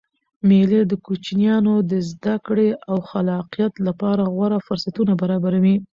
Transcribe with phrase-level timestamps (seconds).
[0.47, 5.75] مېلې د کوچنيانو د زدکړي او خلاقیت له پاره غوره فرصتونه برابروي.